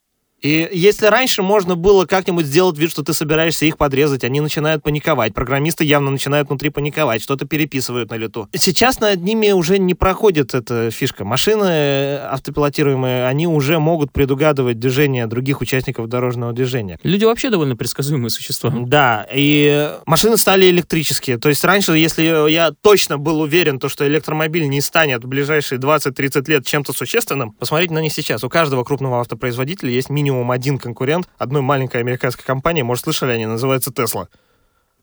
[0.44, 4.82] И если раньше можно было как-нибудь сделать вид, что ты собираешься их подрезать, они начинают
[4.82, 5.32] паниковать.
[5.32, 8.46] Программисты явно начинают внутри паниковать, что-то переписывают на лету.
[8.52, 11.24] Сейчас над ними уже не проходит эта фишка.
[11.24, 16.98] Машины э, автопилотируемые, они уже могут предугадывать движение других участников дорожного движения.
[17.02, 18.70] Люди вообще довольно предсказуемые существа.
[18.70, 21.38] Да, и машины стали электрические.
[21.38, 25.78] То есть раньше, если я точно был уверен, то, что электромобиль не станет в ближайшие
[25.80, 28.44] 20-30 лет чем-то существенным, посмотрите на них сейчас.
[28.44, 33.32] У каждого крупного автопроизводителя есть минимум минимум один конкурент одной маленькой американской компании, может, слышали
[33.32, 34.26] они, называется Tesla.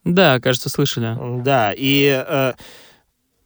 [0.03, 1.15] Да, кажется, слышали.
[1.43, 2.53] Да, и э,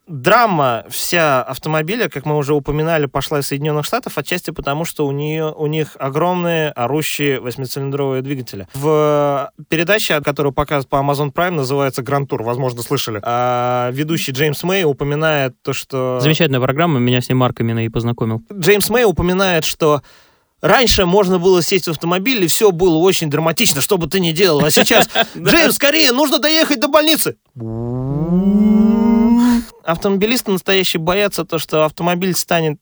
[0.07, 5.11] драма вся автомобиля, как мы уже упоминали, пошла из Соединенных Штатов, отчасти потому, что у,
[5.11, 8.69] нее, у них огромные орущие восьмицилиндровые двигатели.
[8.73, 13.19] В передаче, которую показывают по Amazon Prime, называется Grand Tour, возможно, слышали.
[13.21, 16.19] А ведущий Джеймс Мэй упоминает то, что...
[16.21, 18.41] Замечательная программа, меня с ней Марк именно и познакомил.
[18.53, 20.01] Джеймс Мэй упоминает, что
[20.65, 24.31] Раньше можно было сесть в автомобиль, и все было очень драматично, что бы ты ни
[24.31, 24.65] делал.
[24.65, 27.37] А сейчас, Джеймс, скорее, нужно доехать до больницы.
[29.83, 32.79] Автомобилисты настоящие боятся то, что автомобиль станет,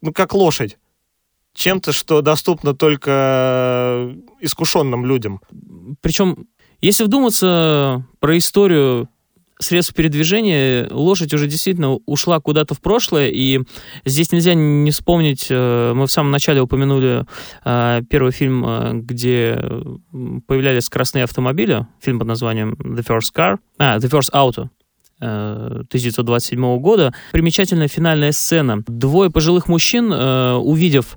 [0.00, 0.78] ну, как лошадь.
[1.54, 5.40] Чем-то, что доступно только искушенным людям.
[6.02, 6.46] Причем,
[6.80, 9.08] если вдуматься про историю
[9.58, 13.60] средств передвижения лошадь уже действительно ушла куда-то в прошлое, и
[14.04, 17.24] здесь нельзя не вспомнить, э, мы в самом начале упомянули
[17.64, 19.58] э, первый фильм, э, где
[20.46, 24.68] появлялись скоростные автомобили, фильм под названием The First Car, а, The First Auto,
[25.20, 27.14] 1927 года.
[27.32, 28.82] Примечательная финальная сцена.
[28.86, 31.16] Двое пожилых мужчин, увидев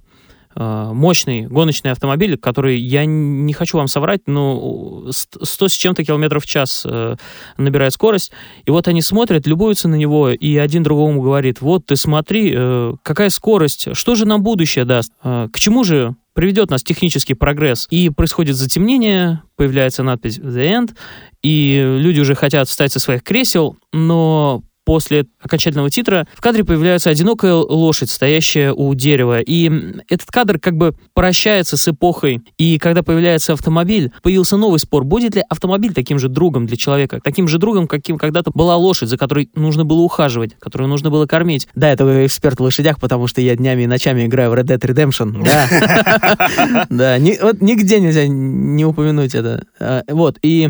[0.58, 6.48] мощный гоночный автомобиль, который, я не хочу вам соврать, но 100 с чем-то километров в
[6.48, 7.16] час э,
[7.58, 8.32] набирает скорость.
[8.66, 12.94] И вот они смотрят, любуются на него, и один другому говорит, вот ты смотри, э,
[13.04, 17.88] какая скорость, что же нам будущее даст, к чему же приведет нас технический прогресс.
[17.90, 20.96] И происходит затемнение, появляется надпись «The End»,
[21.42, 27.10] и люди уже хотят встать со своих кресел, но после окончательного титра в кадре появляется
[27.10, 29.42] одинокая лошадь, стоящая у дерева.
[29.42, 29.70] И
[30.08, 32.40] этот кадр как бы прощается с эпохой.
[32.58, 35.04] И когда появляется автомобиль, появился новый спор.
[35.04, 37.20] Будет ли автомобиль таким же другом для человека?
[37.22, 41.26] Таким же другом, каким когда-то была лошадь, за которой нужно было ухаживать, которую нужно было
[41.26, 41.68] кормить.
[41.76, 44.80] Да, это эксперт в лошадях, потому что я днями и ночами играю в Red Dead
[44.80, 45.46] Redemption.
[46.88, 46.88] Да.
[46.90, 49.66] Да, вот нигде нельзя не упомянуть это.
[49.80, 50.70] А, вот, и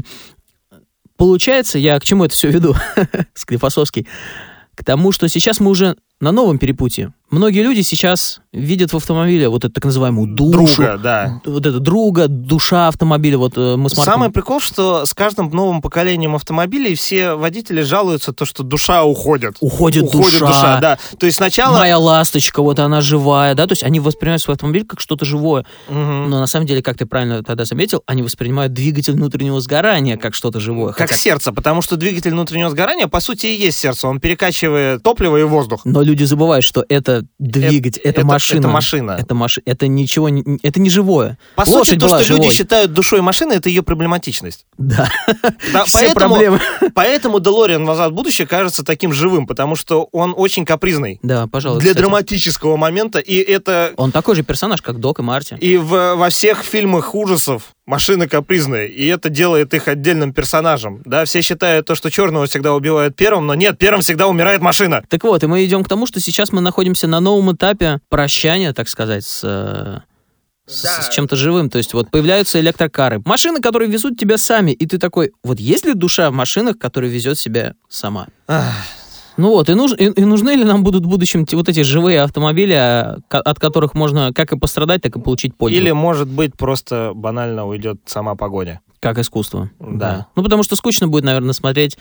[1.17, 2.75] Получается, я к чему это все веду,
[3.33, 4.07] Склифосовский,
[4.75, 7.13] к тому, что сейчас мы уже на новом перепутье.
[7.29, 10.81] Многие люди сейчас видят в автомобиле вот эту так называемую душу.
[10.81, 11.41] Друга, да.
[11.45, 13.37] Вот это друга, душа автомобиля.
[13.37, 14.13] Вот э, мы с Марком...
[14.13, 19.57] Самый прикол, что с каждым новым поколением автомобилей все водители жалуются, то, что душа уходит.
[19.59, 20.47] Уходит, уходит душа.
[20.47, 20.79] душа.
[20.79, 20.97] да.
[21.19, 21.77] То есть сначала...
[21.79, 25.65] Моя ласточка, вот она живая, да, то есть они воспринимают свой автомобиль как что-то живое.
[25.89, 25.97] Угу.
[25.97, 30.33] Но на самом деле, как ты правильно тогда заметил, они воспринимают двигатель внутреннего сгорания как
[30.33, 30.93] что-то живое.
[30.93, 31.15] Как хотя...
[31.15, 34.07] сердце, потому что двигатель внутреннего сгорания, по сути, и есть сердце.
[34.07, 35.81] Он перекачивает топливо и воздух.
[35.83, 38.59] Но люди забывают, что это это двигатель, это, это- машина.
[38.59, 39.11] это машина.
[39.19, 39.63] Это машина.
[39.65, 41.37] Это ничего, не- это не живое.
[41.55, 42.49] По Лошадь сути, то, что люди живой.
[42.51, 44.65] считают душой машины, это ее проблематичность.
[44.77, 45.09] Да.
[45.73, 46.59] Да, Все поэтому, проблемы.
[46.93, 51.19] поэтому Делориан «Назад в будущее» кажется таким живым, потому что он очень капризный.
[51.23, 51.79] Да, пожалуй.
[51.81, 52.03] для кстати.
[52.03, 55.55] драматического момента, и это Он такой же персонаж, как Док и Марти.
[55.59, 61.01] и в- во всех фильмах ужасов машины капризные, и это делает их отдельным персонажем.
[61.05, 65.03] Да, все считают то, что черного всегда убивают первым, но нет, первым всегда умирает машина.
[65.09, 68.73] Так вот, и мы идем к тому, что сейчас мы находимся на новом этапе прощания,
[68.73, 71.01] так сказать, с, с, Да.
[71.01, 71.69] с чем-то живым.
[71.69, 73.21] То есть вот появляются электрокары.
[73.25, 74.71] Машины, которые везут тебя сами.
[74.71, 78.27] И ты такой, вот есть ли душа в машинах, которая везет себя сама?
[78.47, 78.73] Ах,
[79.37, 82.21] Ну вот, и, нуж- и- и нужны ли нам будут в будущем вот эти живые
[82.23, 85.77] автомобили, а, от которых можно как и пострадать, так и получить пользу?
[85.77, 88.81] Или, может быть, просто банально уйдет сама погоня.
[88.99, 89.69] Как искусство.
[89.79, 90.27] Да.
[90.35, 91.97] Ну, потому что скучно будет, наверное, смотреть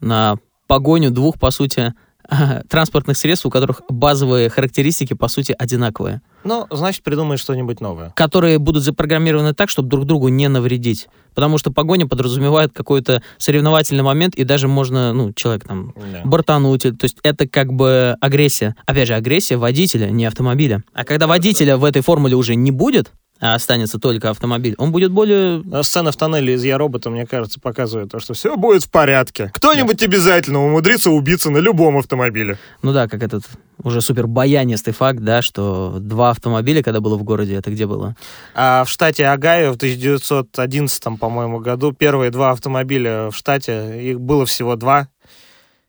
[0.00, 1.94] на погоню двух, по сути,
[2.68, 6.20] транспортных средств, у которых базовые характеристики, по сути, одинаковые.
[6.44, 8.12] Ну, значит, придумает что-нибудь новое.
[8.16, 11.08] которые будут запрограммированы так, чтобы друг другу не навредить.
[11.34, 16.20] Потому что погоня подразумевает какой-то соревновательный момент, и даже можно, ну, человек там Да.
[16.24, 16.82] бортануть.
[16.82, 18.74] То есть это как бы агрессия.
[18.86, 20.82] Опять же, агрессия водителя, не автомобиля.
[20.92, 23.12] А когда водителя в этой формуле уже не будет,
[23.42, 25.62] останется только автомобиль, он будет более...
[25.72, 28.90] А Сцена в тоннеле из «Я робота», мне кажется, показывает то, что все будет в
[28.90, 29.50] порядке.
[29.52, 32.58] Кто-нибудь обязательно умудрится убиться на любом автомобиле.
[32.82, 33.44] Ну да, как этот
[33.82, 38.14] уже супер баянистый факт, да, что два автомобиля, когда было в городе, это где было?
[38.54, 44.46] А в штате Огайо в 1911, по-моему, году первые два автомобиля в штате, их было
[44.46, 45.08] всего два,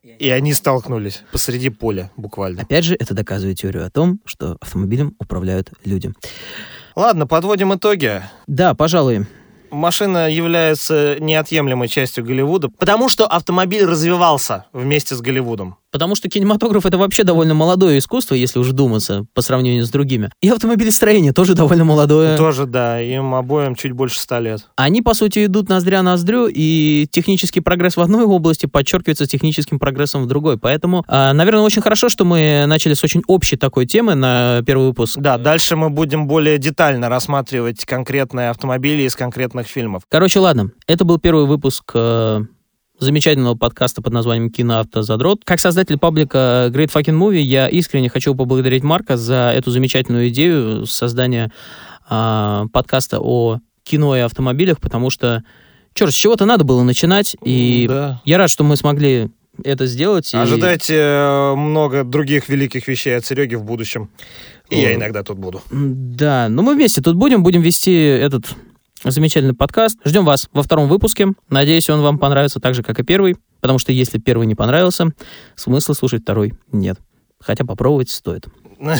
[0.03, 2.61] и они столкнулись посреди поля буквально.
[2.61, 6.11] Опять же, это доказывает теорию о том, что автомобилем управляют люди.
[6.95, 8.21] Ладно, подводим итоги.
[8.45, 9.25] Да, пожалуй.
[9.71, 15.77] Машина является неотъемлемой частью Голливуда, потому что автомобиль развивался вместе с Голливудом.
[15.93, 20.31] Потому что кинематограф это вообще довольно молодое искусство, если уж думаться по сравнению с другими.
[20.41, 22.35] И автомобилестроение тоже довольно молодое.
[22.35, 24.67] Тоже, да, им обоим чуть больше ста лет.
[24.75, 30.23] Они, по сути, идут ноздря ноздрю, и технический прогресс в одной области подчеркивается техническим прогрессом
[30.23, 30.57] в другой.
[30.57, 34.87] Поэтому, а, наверное, очень хорошо, что мы начали с очень общей такой темы на первый
[34.87, 35.19] выпуск.
[35.19, 40.01] Да, дальше мы будем более детально рассматривать конкретные автомобили из конкретных фильмов.
[40.09, 42.41] Короче, ладно, это был первый выпуск э,
[43.03, 45.41] замечательного подкаста под названием «Киноавтозадрот».
[45.45, 50.85] Как создатель паблика Great Fucking Movie я искренне хочу поблагодарить Марка за эту замечательную идею
[50.85, 51.51] создания
[52.09, 55.43] а, подкаста о кино и автомобилях, потому что,
[55.93, 58.21] черт, с чего-то надо было начинать, и Да.
[58.25, 59.29] я рад, что мы смогли
[59.63, 60.33] это сделать.
[60.33, 64.09] и- Ожидайте э, много других великих вещей от Сереги в будущем.
[64.69, 65.61] И я иногда тут буду.
[65.71, 68.45] Да, но мы вместе тут будем, будем вести этот
[69.03, 69.99] замечательный подкаст.
[70.05, 71.27] Ждем вас во втором выпуске.
[71.49, 75.07] Надеюсь, он вам понравится так же, как и первый, потому что если первый не понравился,
[75.55, 76.97] смысла слушать второй нет.
[77.39, 78.45] Хотя попробовать стоит.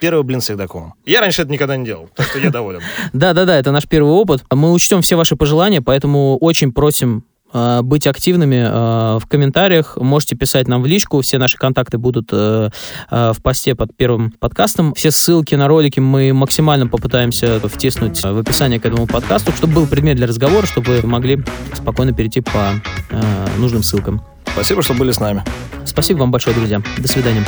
[0.00, 0.94] Первый блин с Егдаковым.
[1.04, 2.80] Я раньше это никогда не делал, так что я доволен.
[3.12, 4.44] Да-да-да, это наш первый опыт.
[4.48, 9.96] Мы учтем все ваши пожелания, поэтому очень просим быть активными э, в комментариях.
[9.96, 11.20] Можете писать нам в личку.
[11.20, 12.70] Все наши контакты будут э,
[13.10, 14.94] э, в посте под первым подкастом.
[14.94, 19.74] Все ссылки на ролики мы максимально попытаемся втиснуть э, в описание к этому подкасту, чтобы
[19.74, 21.42] был предмет для разговора, чтобы вы могли
[21.74, 22.74] спокойно перейти по
[23.10, 24.22] э, нужным ссылкам.
[24.52, 25.44] Спасибо, что были с нами.
[25.84, 26.82] Спасибо вам большое, друзья.
[26.98, 27.44] До свидания.